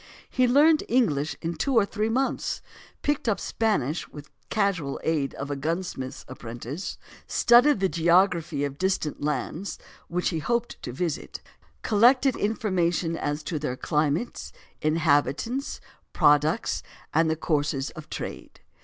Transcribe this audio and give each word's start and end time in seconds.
He 0.31 0.47
learned 0.47 0.81
English 0.89 1.35
in 1.43 1.53
two 1.53 1.75
or 1.75 1.85
three 1.85 2.09
months; 2.09 2.63
picked 3.03 3.29
up 3.29 3.39
Spanish 3.39 4.07
with 4.09 4.25
the 4.25 4.31
casual 4.49 4.99
aid 5.03 5.35
of 5.35 5.51
a 5.51 5.55
gunsmith's 5.55 6.25
apprentice; 6.27 6.97
studied 7.27 7.79
the 7.81 7.87
geography 7.87 8.63
of 8.63 8.73
the 8.73 8.77
distant 8.79 9.21
lands 9.21 9.77
which 10.07 10.29
he 10.29 10.39
hoped 10.39 10.81
to 10.81 10.91
visit; 10.91 11.39
collected 11.83 12.35
information 12.35 13.15
as 13.15 13.43
to 13.43 13.59
their 13.59 13.77
climates, 13.77 14.51
inhabitants, 14.81 15.79
products, 16.13 16.81
and 17.13 17.29
the 17.29 17.35
courses 17.35 17.91
of 17.91 18.09
trade. 18.09 18.59